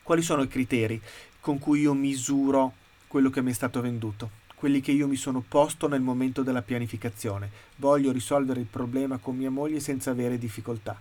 Quali 0.03 0.21
sono 0.21 0.43
i 0.43 0.47
criteri 0.47 1.01
con 1.39 1.59
cui 1.59 1.81
io 1.81 1.93
misuro 1.93 2.73
quello 3.07 3.29
che 3.29 3.41
mi 3.41 3.51
è 3.51 3.53
stato 3.53 3.81
venduto? 3.81 4.45
Quelli 4.57 4.81
che 4.81 4.91
io 4.91 5.07
mi 5.07 5.17
sono 5.17 5.43
posto 5.47 5.87
nel 5.87 6.01
momento 6.01 6.41
della 6.41 6.63
pianificazione. 6.63 7.51
Voglio 7.75 8.11
risolvere 8.11 8.59
il 8.59 8.65
problema 8.65 9.19
con 9.19 9.37
mia 9.37 9.51
moglie 9.51 9.79
senza 9.79 10.09
avere 10.09 10.39
difficoltà. 10.39 10.99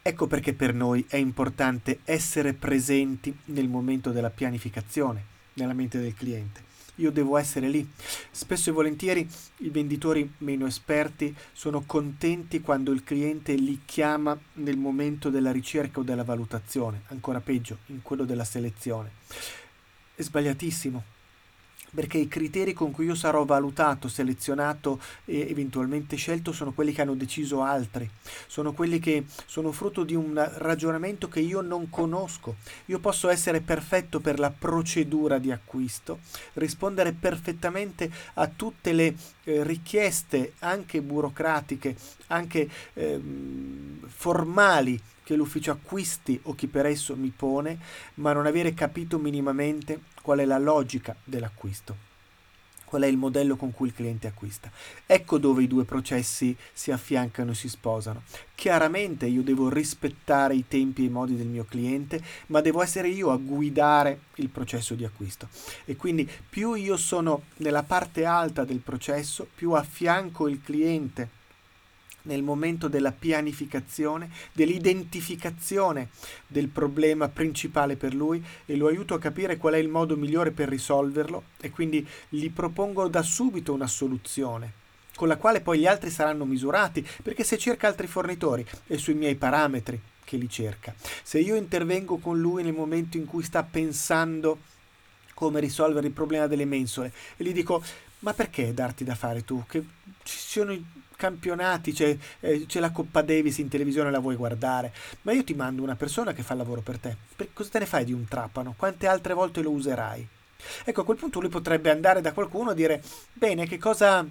Ecco 0.00 0.26
perché 0.26 0.54
per 0.54 0.72
noi 0.72 1.04
è 1.06 1.16
importante 1.16 1.98
essere 2.04 2.54
presenti 2.54 3.36
nel 3.46 3.68
momento 3.68 4.12
della 4.12 4.30
pianificazione, 4.30 5.22
nella 5.54 5.74
mente 5.74 6.00
del 6.00 6.14
cliente. 6.14 6.62
Io 6.96 7.10
devo 7.10 7.36
essere 7.36 7.68
lì. 7.68 7.86
Spesso 8.30 8.70
e 8.70 8.72
volentieri 8.72 9.28
i 9.58 9.68
venditori 9.68 10.32
meno 10.38 10.64
esperti 10.64 11.36
sono 11.52 11.82
contenti 11.84 12.62
quando 12.62 12.92
il 12.92 13.04
cliente 13.04 13.52
li 13.52 13.82
chiama 13.84 14.38
nel 14.54 14.78
momento 14.78 15.28
della 15.28 15.52
ricerca 15.52 16.00
o 16.00 16.02
della 16.02 16.24
valutazione, 16.24 17.02
ancora 17.08 17.40
peggio, 17.40 17.80
in 17.86 18.00
quello 18.00 18.24
della 18.24 18.44
selezione. 18.44 19.10
È 20.14 20.22
sbagliatissimo 20.22 21.12
perché 21.94 22.18
i 22.18 22.28
criteri 22.28 22.72
con 22.72 22.90
cui 22.90 23.06
io 23.06 23.14
sarò 23.14 23.44
valutato, 23.44 24.08
selezionato 24.08 25.00
e 25.24 25.46
eventualmente 25.48 26.16
scelto 26.16 26.52
sono 26.52 26.72
quelli 26.72 26.92
che 26.92 27.02
hanno 27.02 27.14
deciso 27.14 27.62
altri, 27.62 28.08
sono 28.46 28.72
quelli 28.72 28.98
che 28.98 29.24
sono 29.46 29.72
frutto 29.72 30.02
di 30.04 30.14
un 30.14 30.50
ragionamento 30.56 31.28
che 31.28 31.40
io 31.40 31.60
non 31.60 31.88
conosco. 31.88 32.56
Io 32.86 32.98
posso 32.98 33.28
essere 33.28 33.60
perfetto 33.60 34.20
per 34.20 34.38
la 34.38 34.50
procedura 34.50 35.38
di 35.38 35.52
acquisto, 35.52 36.18
rispondere 36.54 37.12
perfettamente 37.12 38.10
a 38.34 38.48
tutte 38.48 38.92
le 38.92 39.14
eh, 39.44 39.62
richieste 39.62 40.54
anche 40.60 41.00
burocratiche, 41.00 41.96
anche 42.28 42.68
eh, 42.94 43.20
formali 44.06 45.00
che 45.22 45.36
l'ufficio 45.36 45.70
acquisti 45.70 46.38
o 46.44 46.54
chi 46.54 46.66
per 46.66 46.86
esso 46.86 47.16
mi 47.16 47.32
pone, 47.34 47.78
ma 48.14 48.32
non 48.32 48.46
avere 48.46 48.74
capito 48.74 49.18
minimamente 49.18 50.02
qual 50.20 50.38
è 50.38 50.44
la 50.44 50.58
logica 50.58 51.16
dell'acquisto 51.24 52.12
qual 52.94 53.06
è 53.06 53.08
il 53.08 53.16
modello 53.16 53.56
con 53.56 53.72
cui 53.72 53.88
il 53.88 53.92
cliente 53.92 54.28
acquista. 54.28 54.70
Ecco 55.04 55.38
dove 55.38 55.64
i 55.64 55.66
due 55.66 55.84
processi 55.84 56.56
si 56.72 56.92
affiancano 56.92 57.50
e 57.50 57.54
si 57.56 57.68
sposano. 57.68 58.22
Chiaramente 58.54 59.26
io 59.26 59.42
devo 59.42 59.68
rispettare 59.68 60.54
i 60.54 60.66
tempi 60.68 61.02
e 61.02 61.06
i 61.06 61.10
modi 61.10 61.36
del 61.36 61.48
mio 61.48 61.64
cliente, 61.64 62.22
ma 62.46 62.60
devo 62.60 62.82
essere 62.82 63.08
io 63.08 63.32
a 63.32 63.36
guidare 63.36 64.20
il 64.36 64.48
processo 64.48 64.94
di 64.94 65.04
acquisto. 65.04 65.48
E 65.84 65.96
quindi 65.96 66.30
più 66.48 66.74
io 66.74 66.96
sono 66.96 67.42
nella 67.56 67.82
parte 67.82 68.24
alta 68.24 68.62
del 68.62 68.78
processo, 68.78 69.48
più 69.52 69.72
affianco 69.72 70.46
il 70.46 70.62
cliente 70.62 71.42
nel 72.24 72.42
momento 72.42 72.88
della 72.88 73.12
pianificazione, 73.12 74.30
dell'identificazione 74.52 76.08
del 76.46 76.68
problema 76.68 77.28
principale 77.28 77.96
per 77.96 78.14
lui 78.14 78.44
e 78.66 78.76
lo 78.76 78.86
aiuto 78.86 79.14
a 79.14 79.18
capire 79.18 79.56
qual 79.56 79.74
è 79.74 79.78
il 79.78 79.88
modo 79.88 80.16
migliore 80.16 80.50
per 80.50 80.68
risolverlo 80.68 81.44
e 81.60 81.70
quindi 81.70 82.06
gli 82.28 82.50
propongo 82.50 83.08
da 83.08 83.22
subito 83.22 83.72
una 83.72 83.86
soluzione 83.86 84.82
con 85.14 85.28
la 85.28 85.36
quale 85.36 85.60
poi 85.60 85.78
gli 85.78 85.86
altri 85.86 86.10
saranno 86.10 86.44
misurati, 86.44 87.06
perché 87.22 87.44
se 87.44 87.56
cerca 87.56 87.86
altri 87.86 88.08
fornitori 88.08 88.66
è 88.86 88.96
sui 88.96 89.14
miei 89.14 89.36
parametri 89.36 90.00
che 90.24 90.36
li 90.36 90.48
cerca. 90.48 90.94
Se 91.22 91.38
io 91.38 91.54
intervengo 91.54 92.16
con 92.16 92.40
lui 92.40 92.64
nel 92.64 92.72
momento 92.72 93.16
in 93.16 93.24
cui 93.24 93.44
sta 93.44 93.62
pensando 93.62 94.58
come 95.34 95.60
risolvere 95.60 96.06
il 96.06 96.12
problema 96.12 96.46
delle 96.46 96.64
mensole 96.64 97.12
e 97.36 97.44
gli 97.44 97.52
dico 97.52 97.82
ma 98.24 98.32
perché 98.32 98.72
darti 98.72 99.04
da 99.04 99.14
fare 99.14 99.44
tu? 99.44 99.64
Che 99.68 99.84
ci 100.22 100.38
sono 100.38 100.72
i 100.72 100.82
campionati, 101.14 101.92
c'è, 101.92 102.16
eh, 102.40 102.64
c'è, 102.66 102.80
la 102.80 102.90
Coppa 102.90 103.20
Davis 103.20 103.58
in 103.58 103.68
televisione, 103.68 104.10
la 104.10 104.18
vuoi 104.18 104.34
guardare, 104.34 104.92
ma 105.22 105.32
io 105.32 105.44
ti 105.44 105.52
mando 105.52 105.82
una 105.82 105.94
persona 105.94 106.32
che 106.32 106.42
fa 106.42 106.54
il 106.54 106.60
lavoro 106.60 106.80
per 106.80 106.98
te. 106.98 107.14
Per, 107.36 107.52
cosa 107.52 107.68
te 107.68 107.80
ne 107.80 107.86
fai 107.86 108.06
di 108.06 108.14
un 108.14 108.26
trapano? 108.26 108.74
Quante 108.78 109.06
altre 109.06 109.34
volte 109.34 109.60
lo 109.60 109.70
userai? 109.70 110.26
Ecco, 110.84 111.02
a 111.02 111.04
quel 111.04 111.18
punto 111.18 111.38
lui 111.38 111.50
potrebbe 111.50 111.90
andare 111.90 112.22
da 112.22 112.32
qualcuno 112.32 112.70
e 112.70 112.74
dire, 112.74 113.02
bene, 113.34 113.66
che 113.66 113.76
cosa, 113.76 114.26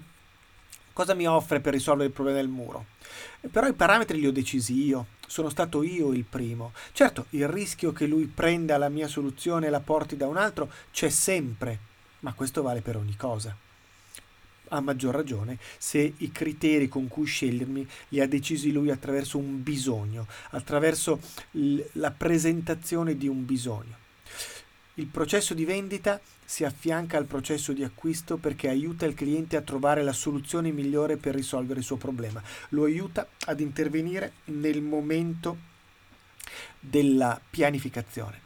cosa 0.92 1.14
mi 1.14 1.28
offre 1.28 1.60
per 1.60 1.74
risolvere 1.74 2.08
il 2.08 2.14
problema 2.14 2.40
del 2.40 2.50
muro? 2.50 2.86
Però 3.52 3.68
i 3.68 3.74
parametri 3.74 4.20
li 4.20 4.26
ho 4.26 4.32
decisi 4.32 4.74
io, 4.84 5.06
sono 5.28 5.50
stato 5.50 5.84
io 5.84 6.12
il 6.14 6.24
primo. 6.24 6.74
Certo, 6.94 7.28
il 7.32 7.48
rischio 7.48 7.94
che 7.94 8.08
lui 8.08 8.26
prenda 8.26 8.80
la 8.80 8.90
mia 8.90 9.08
soluzione 9.08 9.68
e 9.68 9.70
la 9.70 9.82
porti 9.82 10.18
da 10.18 10.26
un 10.26 10.38
altro 10.38 10.72
c'è 10.92 11.10
sempre, 11.10 11.78
ma 12.22 12.34
questo 12.34 12.64
vale 12.64 12.82
per 12.82 12.98
ogni 12.98 13.16
cosa 13.16 13.56
a 14.74 14.82
maggior 14.82 15.14
ragione 15.14 15.58
se 15.78 16.14
i 16.18 16.32
criteri 16.32 16.88
con 16.88 17.08
cui 17.08 17.26
scegliermi 17.26 17.88
li 18.10 18.20
ha 18.20 18.28
decisi 18.28 18.72
lui 18.72 18.90
attraverso 18.90 19.38
un 19.38 19.62
bisogno, 19.64 20.28
attraverso 20.52 21.20
l- 21.52 21.80
la 21.94 22.12
presentazione 22.12 23.16
di 23.16 23.28
un 23.28 23.46
bisogno. 23.46 24.02
Il 24.96 25.08
processo 25.08 25.54
di 25.54 25.66
vendita 25.66 26.20
si 26.46 26.64
affianca 26.64 27.18
al 27.18 27.26
processo 27.26 27.74
di 27.74 27.84
acquisto 27.84 28.38
perché 28.38 28.70
aiuta 28.70 29.06
il 29.06 29.16
cliente 29.16 29.56
a 29.56 29.62
trovare 29.62 30.04
la 30.04 30.14
soluzione 30.14 30.72
migliore 30.72 31.18
per 31.18 31.34
risolvere 31.34 31.80
il 31.80 31.86
suo 31.86 31.98
problema, 31.98 32.42
lo 32.70 32.84
aiuta 32.84 33.28
ad 33.46 33.60
intervenire 33.60 34.34
nel 34.46 34.82
momento 34.82 35.72
della 36.80 37.40
pianificazione. 37.50 38.43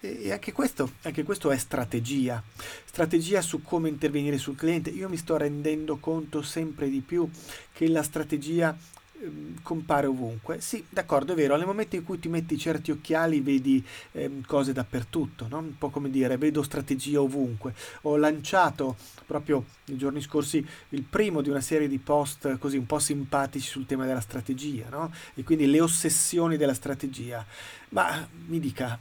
E 0.00 0.32
anche 0.32 0.52
questo, 0.52 0.92
anche 1.02 1.24
questo, 1.24 1.50
è 1.50 1.58
strategia, 1.58 2.42
strategia 2.84 3.42
su 3.42 3.62
come 3.62 3.88
intervenire 3.88 4.38
sul 4.38 4.56
cliente. 4.56 4.90
Io 4.90 5.08
mi 5.08 5.18
sto 5.18 5.36
rendendo 5.36 5.98
conto 5.98 6.40
sempre 6.42 6.88
di 6.88 7.00
più 7.00 7.28
che 7.72 7.86
la 7.88 8.02
strategia 8.02 8.76
Ehm, 9.22 9.60
compare 9.62 10.06
ovunque. 10.06 10.60
Sì, 10.60 10.84
d'accordo, 10.88 11.32
è 11.32 11.36
vero, 11.36 11.56
nel 11.56 11.66
momento 11.66 11.94
in 11.96 12.04
cui 12.04 12.18
ti 12.18 12.28
metti 12.28 12.56
certi 12.56 12.90
occhiali 12.90 13.40
vedi 13.40 13.84
eh, 14.12 14.40
cose 14.46 14.72
dappertutto, 14.72 15.46
no? 15.48 15.58
un 15.58 15.76
po' 15.76 15.90
come 15.90 16.10
dire, 16.10 16.38
vedo 16.38 16.62
strategia 16.62 17.20
ovunque. 17.20 17.74
Ho 18.02 18.16
lanciato 18.16 18.96
proprio 19.26 19.64
nei 19.86 19.98
giorni 19.98 20.20
scorsi 20.22 20.66
il 20.90 21.02
primo 21.02 21.42
di 21.42 21.50
una 21.50 21.60
serie 21.60 21.88
di 21.88 21.98
post 21.98 22.58
così 22.58 22.78
un 22.78 22.86
po' 22.86 22.98
simpatici 22.98 23.68
sul 23.68 23.86
tema 23.86 24.06
della 24.06 24.20
strategia, 24.20 24.88
no? 24.88 25.12
e 25.34 25.44
quindi 25.44 25.66
le 25.66 25.80
ossessioni 25.80 26.56
della 26.56 26.74
strategia. 26.74 27.44
Ma 27.90 28.26
mi 28.46 28.58
dica, 28.58 28.98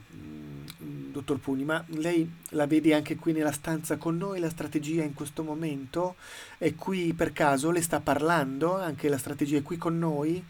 dottor 1.11 1.39
Pugni, 1.39 1.63
ma 1.63 1.83
lei 1.87 2.29
la 2.49 2.67
vede 2.67 2.93
anche 2.93 3.15
qui 3.15 3.33
nella 3.33 3.51
stanza 3.51 3.97
con 3.97 4.17
noi 4.17 4.39
la 4.39 4.49
strategia 4.49 5.03
in 5.03 5.13
questo 5.13 5.43
momento? 5.43 6.15
È 6.57 6.73
qui 6.75 7.13
per 7.13 7.33
caso? 7.33 7.71
Le 7.71 7.81
sta 7.81 7.99
parlando? 7.99 8.75
Anche 8.75 9.09
la 9.09 9.17
strategia 9.17 9.57
è 9.57 9.61
qui 9.61 9.77
con 9.77 9.97
noi? 9.97 10.43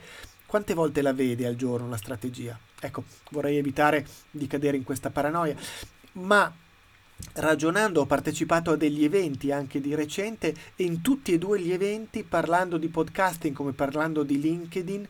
Quante 0.46 0.74
volte 0.74 1.01
la 1.01 1.13
vede 1.13 1.46
al 1.46 1.56
giorno 1.56 1.89
la 1.89 1.98
strategia? 1.98 2.58
Ecco, 2.80 3.04
vorrei 3.32 3.58
evitare 3.58 4.06
di 4.32 4.48
cadere 4.48 4.78
in 4.78 4.84
questa 4.84 5.10
paranoia, 5.10 5.56
ma 6.13 6.51
ragionando 7.34 8.01
ho 8.01 8.06
partecipato 8.06 8.72
a 8.72 8.75
degli 8.75 9.04
eventi 9.04 9.51
anche 9.51 9.82
di 9.82 9.94
recente 9.94 10.56
e 10.75 10.84
in 10.84 11.01
tutti 11.01 11.34
e 11.34 11.38
due 11.38 11.60
gli 11.60 11.72
eventi 11.72 12.24
parlando 12.24 12.78
di 12.78 12.88
podcasting 12.88 13.54
come 13.54 13.74
parlando 13.74 14.24
di 14.24 14.39
LinkedIn 14.39 15.08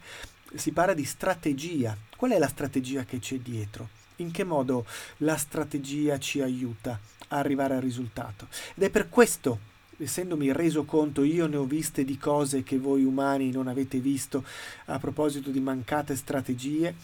si 0.56 0.72
parla 0.72 0.94
di 0.94 1.06
strategia. 1.06 1.96
Qual 2.16 2.32
è 2.32 2.40
la 2.40 2.48
strategia 2.48 3.04
che 3.04 3.20
c'è 3.20 3.38
dietro? 3.38 3.99
In 4.20 4.32
che 4.32 4.44
modo 4.44 4.86
la 5.18 5.38
strategia 5.38 6.18
ci 6.18 6.42
aiuta 6.42 7.00
a 7.30 7.38
arrivare 7.38 7.76
al 7.76 7.82
risultato. 7.82 8.48
Ed 8.76 8.84
è 8.84 8.90
per 8.90 9.10
questo, 9.10 9.60
essendomi 9.98 10.52
reso 10.54 10.86
conto, 10.86 11.24
io 11.24 11.48
ne 11.48 11.58
ho 11.58 11.66
viste 11.66 12.06
di 12.06 12.18
cose 12.18 12.64
che 12.64 12.78
voi 12.78 13.04
umani 13.04 13.52
non 13.52 13.68
avete 13.68 14.00
visto 14.00 14.44
a 14.86 15.00
proposito 15.00 15.50
di 15.50 15.60
mancate 15.60 16.16
strategie, 16.16 16.96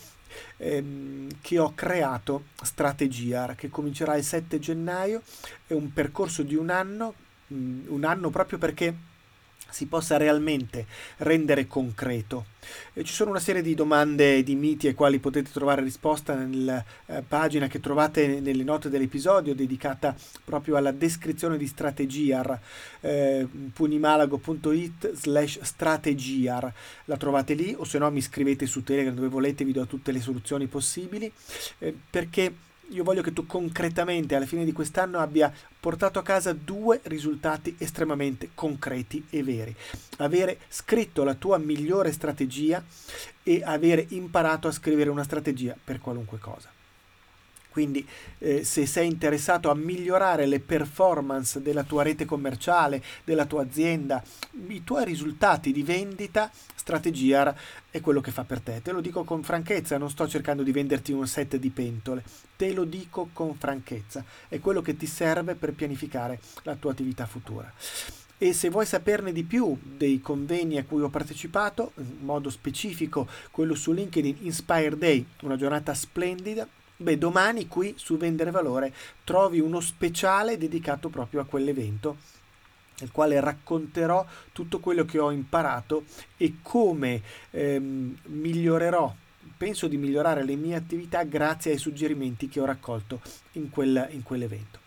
ehm, 0.57 1.29
che 1.41 1.59
ho 1.59 1.73
creato 1.73 2.45
Strategiar, 2.61 3.55
che 3.55 3.69
comincerà 3.69 4.15
il 4.15 4.23
7 4.23 4.59
gennaio, 4.59 5.21
è 5.67 5.73
un 5.73 5.93
percorso 5.93 6.43
di 6.43 6.55
un 6.55 6.69
anno, 6.69 7.13
mm, 7.53 7.85
un 7.87 8.03
anno 8.03 8.29
proprio 8.29 8.57
perché 8.57 9.13
si 9.75 9.87
possa 9.87 10.15
realmente 10.15 10.85
rendere 11.17 11.67
concreto. 11.67 12.45
E 12.93 13.03
ci 13.03 13.11
sono 13.11 13.31
una 13.31 13.41
serie 13.41 13.61
di 13.61 13.75
domande 13.75 14.41
di 14.41 14.55
miti 14.55 14.87
ai 14.87 14.93
quali 14.93 15.19
potete 15.19 15.51
trovare 15.51 15.83
risposta 15.83 16.33
nella 16.33 16.81
eh, 17.07 17.21
pagina 17.27 17.67
che 17.67 17.81
trovate 17.81 18.39
nelle 18.39 18.63
note 18.63 18.89
dell'episodio 18.89 19.53
dedicata 19.53 20.15
proprio 20.45 20.77
alla 20.77 20.93
descrizione 20.93 21.57
di 21.57 21.67
Strategiar, 21.67 22.57
eh, 23.01 23.45
punimalago.it 23.73 25.11
slash 25.11 25.59
strategiar, 25.61 26.73
la 27.03 27.17
trovate 27.17 27.53
lì 27.53 27.75
o 27.77 27.83
se 27.83 27.97
no 27.97 28.09
mi 28.11 28.21
scrivete 28.21 28.65
su 28.65 28.81
Telegram 28.81 29.13
dove 29.13 29.27
volete, 29.27 29.65
vi 29.65 29.73
do 29.73 29.85
tutte 29.87 30.13
le 30.13 30.21
soluzioni 30.21 30.67
possibili, 30.67 31.29
eh, 31.79 31.93
perché 32.09 32.53
io 32.89 33.03
voglio 33.03 33.21
che 33.21 33.33
tu 33.33 33.45
concretamente 33.45 34.35
alla 34.35 34.45
fine 34.45 34.65
di 34.65 34.71
quest'anno 34.71 35.19
abbia 35.19 35.51
portato 35.79 36.19
a 36.19 36.23
casa 36.23 36.53
due 36.53 36.99
risultati 37.03 37.75
estremamente 37.77 38.49
concreti 38.53 39.25
e 39.29 39.43
veri. 39.43 39.75
Avere 40.17 40.59
scritto 40.67 41.23
la 41.23 41.35
tua 41.35 41.57
migliore 41.57 42.11
strategia 42.11 42.83
e 43.43 43.61
avere 43.63 44.05
imparato 44.09 44.67
a 44.67 44.71
scrivere 44.71 45.09
una 45.09 45.23
strategia 45.23 45.75
per 45.81 45.99
qualunque 45.99 46.37
cosa. 46.39 46.74
Quindi 47.75 48.07
eh, 48.37 48.63
se 48.63 48.85
sei 48.85 49.05
interessato 49.05 49.69
a 49.69 49.75
migliorare 49.75 50.45
le 50.45 50.61
performance 50.61 51.61
della 51.61 51.83
tua 51.83 52.03
rete 52.03 52.23
commerciale, 52.23 53.03
della 53.25 53.45
tua 53.45 53.63
azienda, 53.63 54.23
i 54.69 54.85
tuoi 54.85 55.03
risultati 55.03 55.73
di 55.73 55.83
vendita, 55.83 56.49
Strategiar 56.73 57.53
è 57.91 57.99
quello 57.99 58.21
che 58.21 58.31
fa 58.31 58.45
per 58.45 58.61
te. 58.61 58.81
Te 58.81 58.93
lo 58.93 59.01
dico 59.01 59.25
con 59.25 59.43
franchezza, 59.43 59.97
non 59.97 60.09
sto 60.09 60.25
cercando 60.25 60.63
di 60.63 60.71
venderti 60.71 61.11
un 61.11 61.27
set 61.27 61.57
di 61.57 61.69
pentole, 61.69 62.23
te 62.55 62.71
lo 62.71 62.85
dico 62.85 63.27
con 63.33 63.55
franchezza, 63.55 64.23
è 64.47 64.61
quello 64.61 64.81
che 64.81 64.95
ti 64.95 65.05
serve 65.05 65.55
per 65.55 65.73
pianificare 65.73 66.39
la 66.63 66.75
tua 66.75 66.91
attività 66.91 67.25
futura. 67.25 67.69
E 68.37 68.53
se 68.53 68.69
vuoi 68.69 68.85
saperne 68.85 69.33
di 69.33 69.43
più 69.43 69.77
dei 69.81 70.21
convegni 70.21 70.77
a 70.77 70.85
cui 70.85 71.01
ho 71.01 71.09
partecipato, 71.09 71.91
in 71.97 72.19
modo 72.21 72.49
specifico 72.49 73.27
quello 73.51 73.75
su 73.75 73.91
LinkedIn 73.91 74.37
Inspire 74.43 74.97
Day, 74.97 75.25
una 75.41 75.57
giornata 75.57 75.93
splendida, 75.93 76.65
Beh, 76.97 77.17
domani 77.17 77.67
qui 77.67 77.93
su 77.97 78.17
Vendere 78.17 78.51
Valore 78.51 78.93
trovi 79.23 79.59
uno 79.59 79.79
speciale 79.79 80.57
dedicato 80.57 81.09
proprio 81.09 81.41
a 81.41 81.45
quell'evento 81.45 82.17
nel 82.99 83.11
quale 83.11 83.39
racconterò 83.41 84.25
tutto 84.53 84.79
quello 84.79 85.03
che 85.03 85.19
ho 85.19 85.29
imparato 85.29 86.05
e 86.37 86.55
come 86.61 87.21
ehm, 87.51 88.17
migliorerò 88.27 89.13
penso 89.57 89.87
di 89.87 89.97
migliorare 89.97 90.43
le 90.43 90.55
mie 90.55 90.75
attività 90.75 91.23
grazie 91.23 91.71
ai 91.71 91.77
suggerimenti 91.77 92.49
che 92.49 92.59
ho 92.59 92.65
raccolto 92.65 93.21
in, 93.53 93.69
quel, 93.69 94.07
in 94.11 94.23
quell'evento. 94.23 94.79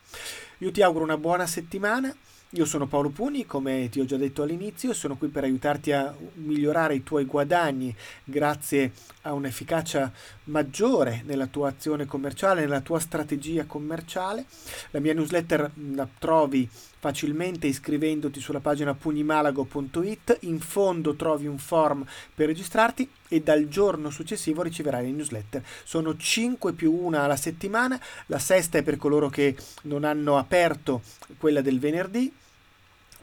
Io 0.58 0.70
ti 0.70 0.82
auguro 0.82 1.04
una 1.04 1.16
buona 1.16 1.46
settimana 1.46 2.14
io 2.52 2.64
sono 2.64 2.86
Paolo 2.86 3.10
Puni, 3.10 3.44
come 3.44 3.90
ti 3.90 4.00
ho 4.00 4.06
già 4.06 4.16
detto 4.16 4.42
all'inizio, 4.42 4.94
sono 4.94 5.16
qui 5.16 5.28
per 5.28 5.44
aiutarti 5.44 5.92
a 5.92 6.14
migliorare 6.34 6.94
i 6.94 7.02
tuoi 7.02 7.26
guadagni 7.26 7.94
grazie 8.24 8.92
a 9.22 9.34
un'efficacia 9.34 10.10
maggiore 10.44 11.22
nella 11.26 11.46
tua 11.46 11.68
azione 11.68 12.06
commerciale, 12.06 12.62
nella 12.62 12.80
tua 12.80 13.00
strategia 13.00 13.66
commerciale. 13.66 14.46
La 14.92 15.00
mia 15.00 15.12
newsletter 15.12 15.70
la 15.92 16.08
trovi 16.18 16.66
facilmente 16.98 17.66
iscrivendoti 17.66 18.40
sulla 18.40 18.60
pagina 18.60 18.94
punimalago.it, 18.94 20.38
in 20.42 20.60
fondo 20.60 21.14
trovi 21.14 21.46
un 21.46 21.58
form 21.58 22.04
per 22.34 22.46
registrarti 22.46 23.08
e 23.28 23.40
dal 23.40 23.68
giorno 23.68 24.10
successivo 24.10 24.62
riceverai 24.62 25.04
le 25.04 25.12
newsletter. 25.12 25.64
Sono 25.84 26.16
5 26.16 26.72
più 26.72 26.92
una 26.92 27.22
alla 27.22 27.36
settimana, 27.36 28.00
la 28.26 28.38
sesta 28.38 28.78
è 28.78 28.82
per 28.82 28.96
coloro 28.96 29.28
che 29.28 29.56
non 29.82 30.04
hanno 30.04 30.38
aperto 30.38 31.02
quella 31.38 31.60
del 31.60 31.78
venerdì 31.78 32.32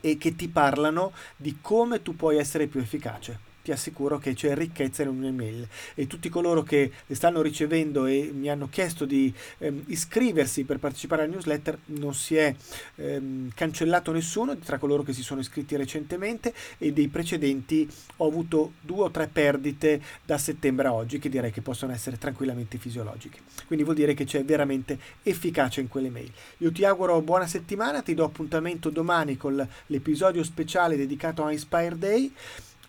e 0.02 0.18
che 0.18 0.36
ti 0.36 0.48
parlano 0.48 1.14
di 1.36 1.58
come 1.62 2.02
tu 2.02 2.16
puoi 2.16 2.38
essere 2.38 2.68
più 2.68 2.80
efficace. 2.80 3.54
Ti 3.66 3.72
assicuro 3.72 4.20
che 4.20 4.36
c'è 4.36 4.54
ricchezza 4.54 5.02
in 5.02 5.08
un'email 5.10 5.68
e 5.96 6.06
tutti 6.06 6.30
coloro 6.30 6.62
che 6.62 6.92
le 7.04 7.16
stanno 7.16 7.42
ricevendo 7.42 8.06
e 8.06 8.30
mi 8.32 8.48
hanno 8.48 8.70
chiesto 8.70 9.06
di 9.06 9.34
ehm, 9.58 9.86
iscriversi 9.88 10.66
per 10.66 10.78
partecipare 10.78 11.24
alla 11.24 11.32
newsletter 11.32 11.80
non 11.86 12.14
si 12.14 12.36
è 12.36 12.54
ehm, 12.98 13.50
cancellato 13.56 14.12
nessuno 14.12 14.56
tra 14.60 14.78
coloro 14.78 15.02
che 15.02 15.14
si 15.14 15.24
sono 15.24 15.42
iscritti 15.42 15.76
recentemente 15.76 16.54
e 16.78 16.94
dei 16.94 17.08
precedenti 17.08 17.90
ho 18.18 18.28
avuto 18.28 18.74
due 18.82 19.06
o 19.06 19.10
tre 19.10 19.28
perdite 19.28 20.00
da 20.24 20.38
settembre 20.38 20.88
a 20.88 20.94
oggi 20.94 21.18
che 21.18 21.30
direi 21.30 21.52
che 21.52 21.62
possono 21.62 21.92
essere 21.92 22.20
tranquillamente 22.20 22.78
fisiologiche. 22.78 23.40
Quindi 23.66 23.84
vuol 23.84 23.96
dire 23.96 24.14
che 24.14 24.26
c'è 24.26 24.46
veramente 24.46 25.00
efficacia 25.24 25.82
in 25.82 25.88
quelle 25.88 26.12
mail. 26.12 26.32
Io 26.58 26.72
ti 26.72 26.86
auguro 26.86 27.20
buona 27.22 27.48
settimana 27.48 28.04
ti 28.04 28.14
do 28.14 28.26
appuntamento 28.26 28.92
domani 28.92 29.38
con 29.38 29.68
l'episodio 29.88 30.44
speciale 30.44 30.98
dedicato 30.98 31.44
a 31.44 31.52
Inspire 31.52 31.98
Day 31.98 32.32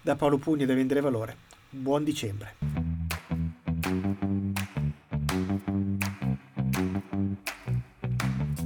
da 0.07 0.15
Paolo 0.15 0.39
Pugni 0.39 0.65
da 0.67 0.73
Vendere 0.73 1.01
Valore. 1.01 1.37
Buon 1.69 2.05
dicembre. 2.05 2.55